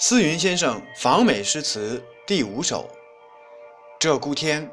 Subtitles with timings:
[0.00, 2.88] 思云先生访美诗词第五首：
[3.98, 4.70] 鹧鸪天，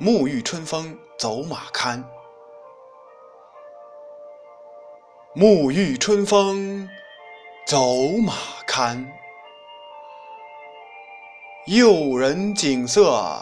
[0.00, 2.04] 沐浴春风走马看。
[5.36, 6.88] 沐浴春风
[7.64, 7.78] 走
[8.24, 8.34] 马
[8.66, 9.08] 看，
[11.66, 13.40] 诱人景色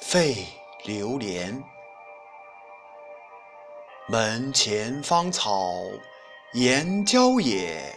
[0.00, 0.46] 费
[0.84, 1.60] 流连。
[4.06, 5.72] 门前芳草
[6.52, 7.92] 严郊野。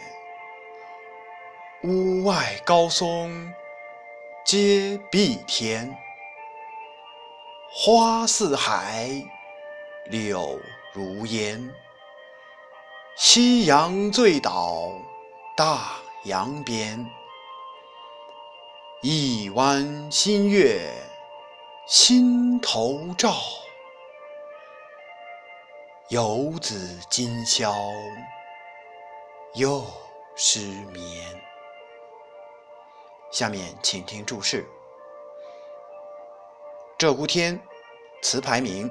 [1.82, 3.50] 屋外高松
[4.44, 5.96] 接碧天，
[7.72, 9.08] 花似海，
[10.10, 10.60] 柳
[10.92, 11.72] 如烟。
[13.16, 14.92] 夕阳醉倒
[15.56, 15.92] 大
[16.24, 17.10] 洋边，
[19.00, 20.86] 一弯新月
[21.86, 23.34] 心头照。
[26.10, 27.74] 游子今宵
[29.54, 29.82] 又
[30.36, 30.58] 失
[30.92, 31.49] 眠。
[33.30, 34.66] 下面请听注释：
[36.98, 37.60] 鹧鸪天，
[38.22, 38.90] 词牌名，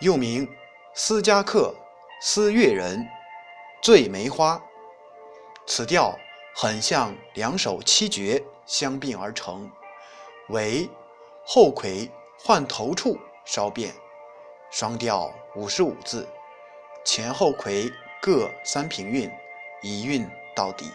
[0.00, 0.48] 又名
[0.94, 1.74] 思佳客、
[2.22, 3.06] 思越人、
[3.82, 4.60] 醉梅花。
[5.66, 6.18] 此调
[6.56, 9.70] 很像两首七绝相并而成，
[10.48, 10.88] 为
[11.44, 12.10] 后魁
[12.42, 13.94] 换头处稍变，
[14.70, 16.26] 双调五十五字，
[17.04, 17.92] 前后魁
[18.22, 19.30] 各三平韵，
[19.82, 20.26] 一韵
[20.56, 20.90] 到底。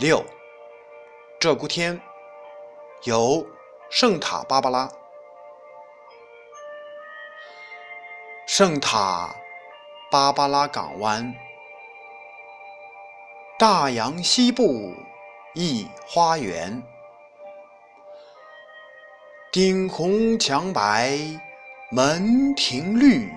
[0.00, 0.24] 六，
[1.38, 2.00] 鹧鸪天，
[3.02, 3.46] 由
[3.90, 4.90] 圣塔芭芭拉。
[8.46, 9.36] 圣塔
[10.10, 11.34] 芭芭拉港湾，
[13.58, 14.94] 大洋西部
[15.52, 16.82] 一花园，
[19.52, 21.18] 顶红墙白，
[21.90, 23.30] 门庭绿，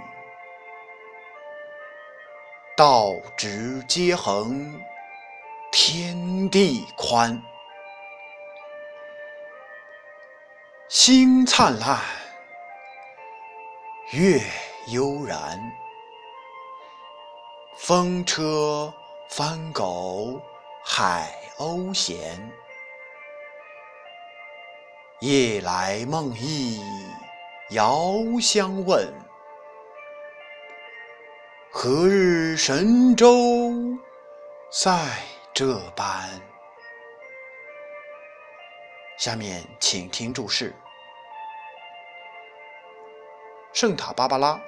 [2.77, 4.73] 道直街横。
[5.75, 7.41] 天地宽，
[10.87, 11.99] 星灿烂，
[14.11, 14.39] 月
[14.89, 15.59] 悠然。
[17.75, 18.93] 风车
[19.31, 20.39] 翻狗，
[20.85, 22.39] 海鸥闲。
[25.21, 26.83] 夜来梦忆
[27.71, 29.11] 遥相问，
[31.71, 33.71] 何日神州
[34.71, 34.93] 在？
[35.55, 36.41] 这般，
[39.19, 40.73] 下面请听注释：
[43.71, 44.59] 圣塔芭芭拉，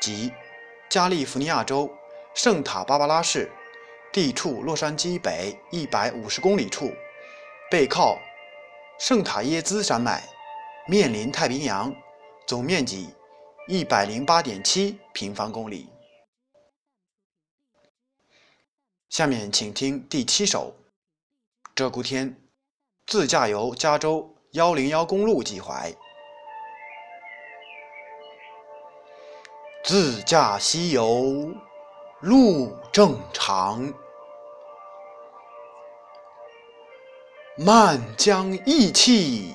[0.00, 0.32] 即
[0.88, 1.90] 加利福尼亚州。
[2.32, 3.52] 圣塔芭芭拉市，
[4.10, 6.90] 地处洛杉矶北一百五十公里处，
[7.70, 8.18] 背靠
[8.98, 10.22] 圣塔耶兹山脉，
[10.86, 11.94] 面临太平洋，
[12.46, 13.12] 总面积
[13.66, 15.86] 一百零八点七平方公里。
[19.18, 20.72] 下面请听第七首
[21.76, 22.30] 《鹧鸪天》，
[23.04, 25.92] 自驾游加州幺零幺公路寄怀。
[29.82, 31.52] 自驾西游
[32.20, 33.92] 路正长，
[37.56, 39.52] 漫江意气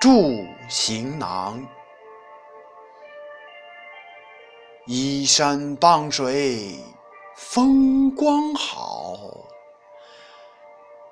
[0.00, 1.64] 助行囊，
[4.86, 6.80] 依山傍水。
[7.34, 9.16] 风光好，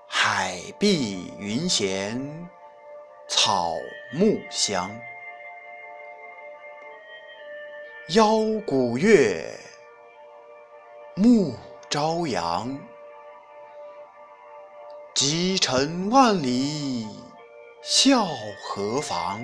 [0.07, 2.49] 海碧云闲，
[3.27, 3.73] 草
[4.13, 4.91] 木香。
[8.11, 9.59] 邀古月，
[11.15, 11.55] 暮
[11.89, 12.79] 朝阳。
[15.15, 17.07] 积尘万里，
[17.83, 18.27] 笑
[18.63, 19.43] 何妨？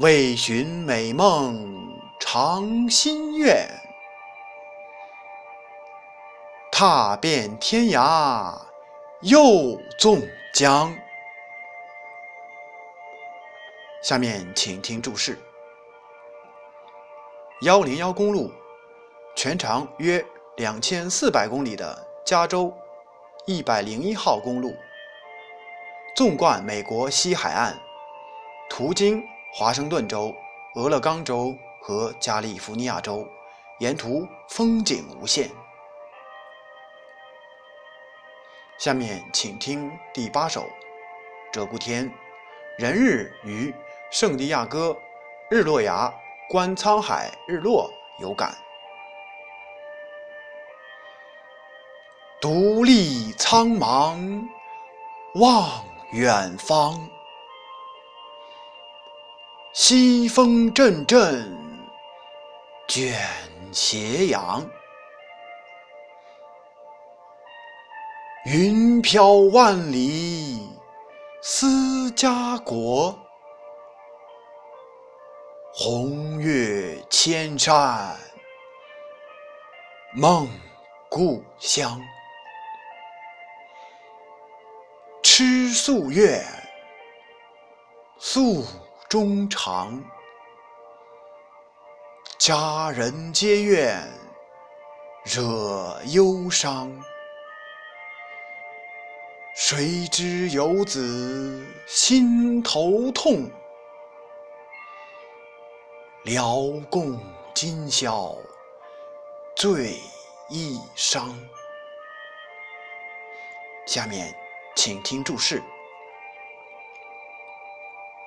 [0.00, 1.91] 为寻美梦。
[2.24, 3.68] 长心愿，
[6.70, 8.56] 踏遍天涯
[9.22, 10.22] 又纵
[10.54, 10.94] 江。
[14.02, 15.36] 下面请听注释：
[17.62, 18.50] 幺零幺公路，
[19.34, 20.24] 全长约
[20.56, 22.72] 两千四百公里的加州
[23.46, 24.72] 一百零一号公路，
[26.16, 27.76] 纵贯美国西海岸，
[28.70, 29.22] 途经
[29.52, 30.32] 华盛顿州、
[30.76, 31.52] 俄勒冈州。
[31.82, 33.28] 和加利福尼亚州，
[33.80, 35.50] 沿途风景无限。
[38.78, 40.62] 下面请听第八首
[41.52, 42.08] 《鹧鸪天》，
[42.78, 43.74] 人日于
[44.10, 44.96] 圣地亚哥
[45.50, 46.12] 日落崖
[46.48, 48.56] 观沧海日落有感，
[52.40, 54.48] 独立苍茫
[55.34, 57.08] 望远方，
[59.72, 61.61] 西风阵阵。
[62.88, 63.14] 卷
[63.72, 64.64] 斜阳。
[68.44, 70.68] 云飘万里
[71.40, 73.16] 思家国，
[75.72, 78.16] 红月千山
[80.14, 80.48] 梦
[81.08, 82.00] 故乡。
[85.22, 86.44] 吃夙愿，
[88.18, 88.66] 诉
[89.08, 90.02] 衷肠，
[92.44, 94.02] 佳人皆怨
[95.22, 96.90] 惹忧伤。
[99.54, 103.48] 谁知游子心头痛，
[106.24, 106.56] 辽
[106.90, 107.16] 共
[107.54, 108.36] 今宵
[109.54, 110.00] 醉
[110.48, 111.32] 一觞。
[113.86, 114.34] 下面
[114.74, 115.62] 请听注释：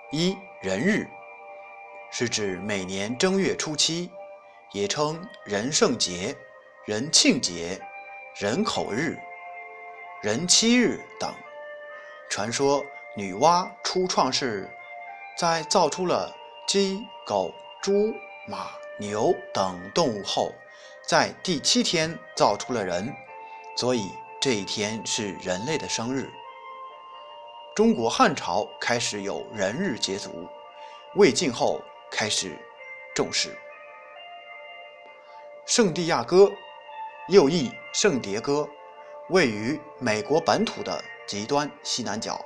[0.10, 1.06] 一人日
[2.18, 4.10] 是指每年正月初七，
[4.72, 6.34] 也称人圣节、
[6.86, 7.78] 人庆节、
[8.38, 9.18] 人口日。
[10.22, 11.30] 人七日等，
[12.30, 12.82] 传说
[13.18, 14.70] 女娲初创世，
[15.38, 16.34] 在造出了
[16.66, 18.14] 鸡、狗、猪、
[18.48, 20.54] 马、牛等动物后，
[21.06, 23.14] 在第七天造出了人，
[23.76, 24.10] 所以
[24.40, 26.32] 这一天是人类的生日。
[27.76, 30.48] 中国汉朝开始有人日节俗，
[31.16, 32.58] 魏晋后开始
[33.14, 33.56] 重视。
[35.66, 36.52] 圣地亚哥，
[37.30, 38.68] 又译圣迭戈。
[39.30, 42.40] 位于美国本土的极端西南角，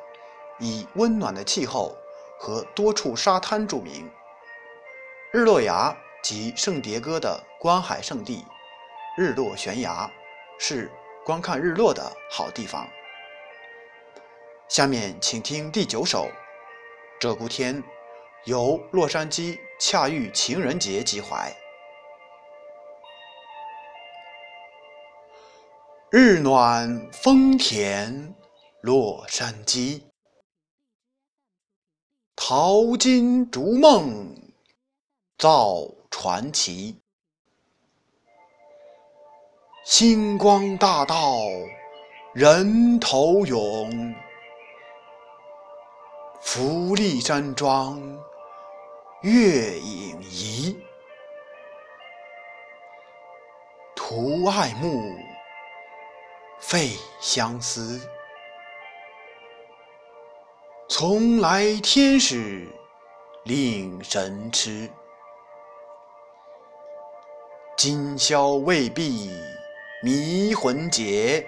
[0.60, 1.94] 以温暖的气候
[2.40, 4.10] 和多处沙滩著名。
[5.34, 8.46] 日落崖即圣迭戈的观海圣地，
[9.18, 10.10] 日落悬崖
[10.58, 10.90] 是
[11.26, 12.88] 观看日落的好地方。
[14.70, 16.30] 下面请听第九首
[17.22, 17.84] 《鹧鸪天》，
[18.46, 21.56] 由洛杉矶恰遇情人节即怀。
[26.12, 28.34] 日暖风甜，
[28.82, 30.02] 洛杉矶。
[32.36, 34.36] 淘金逐梦
[35.38, 37.00] 造传奇。
[39.86, 41.38] 星光大道
[42.34, 44.16] 人头涌，
[46.42, 48.02] 福利山庄
[49.22, 50.78] 月影移。
[53.96, 55.14] 徒爱慕。
[56.62, 56.90] 费
[57.22, 58.00] 相思，
[60.90, 62.68] 从来天使
[63.46, 64.90] 令神痴。
[67.78, 69.32] 今宵未必
[70.04, 71.48] 迷魂结，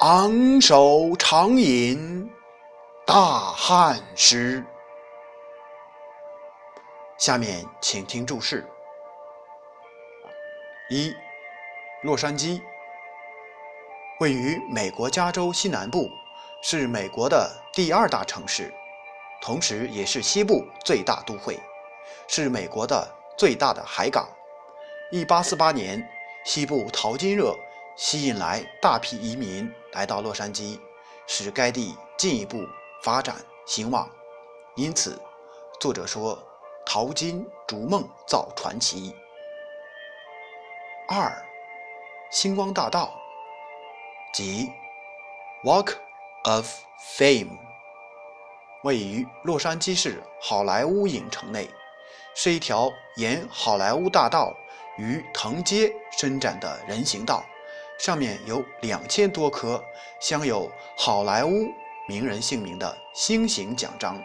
[0.00, 2.28] 昂首长吟
[3.06, 4.64] 大汉诗。
[7.16, 8.66] 下面请听注释：
[10.90, 11.14] 一，
[12.02, 12.60] 洛杉矶。
[14.18, 16.10] 位于美国加州西南部，
[16.60, 18.74] 是美国的第二大城市，
[19.40, 21.60] 同时也是西部最大都会，
[22.26, 23.08] 是美国的
[23.38, 24.28] 最大的海港。
[25.12, 26.08] 1848年，
[26.44, 27.56] 西部淘金热
[27.96, 30.80] 吸引来大批移民来到洛杉矶，
[31.28, 32.58] 使该地进一步
[33.04, 34.10] 发展兴旺。
[34.74, 35.16] 因此，
[35.80, 36.36] 作者说
[36.86, 39.14] ：“淘金逐梦造传奇。”
[41.08, 41.32] 二，
[42.30, 43.12] 星光大道。
[44.32, 44.68] 即
[45.62, 45.94] Walk
[46.44, 46.66] of
[47.16, 47.56] Fame，
[48.82, 51.70] 位于洛杉矶市好莱坞影城内，
[52.34, 54.52] 是一条沿好莱坞大道
[54.98, 57.44] 与藤街伸展的人行道，
[57.96, 59.82] 上面有两千多颗
[60.18, 61.68] 镶有好莱坞
[62.08, 64.20] 名人姓名的星形奖章，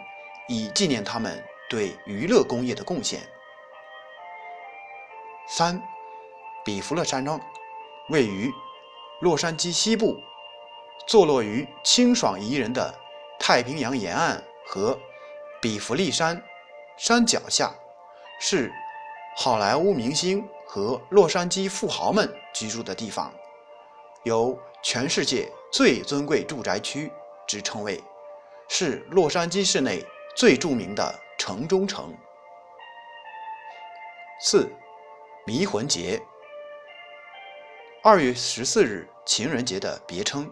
[0.48, 3.20] 以纪念他们对娱乐工业的贡献。
[5.48, 5.82] 三，
[6.62, 7.40] 比弗勒山庄
[8.10, 8.52] 位于。
[9.20, 10.18] 洛杉矶西部，
[11.06, 12.94] 坐落于清爽宜人的
[13.38, 14.98] 太平洋沿岸和
[15.60, 16.42] 比弗利山
[16.96, 17.70] 山脚下，
[18.40, 18.72] 是
[19.36, 23.30] 好莱坞明星和洛杉矶富豪们居住的地方，
[24.22, 27.12] 有“全世界最尊贵住宅区”
[27.46, 28.02] 之称谓，
[28.70, 30.02] 是洛杉矶市内
[30.34, 31.14] 最著名的
[31.50, 32.16] 城中城。
[34.40, 34.70] 四，
[35.44, 36.22] 迷魂节。
[38.04, 40.48] 二月十四日，情人节的别称。